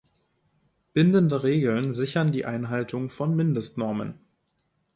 Bindende 0.95 1.43
Regeln 1.43 1.93
sichern 1.93 2.31
die 2.31 2.43
Einhaltung 2.43 3.11
von 3.11 3.35
Mindestnormen. 3.35 4.15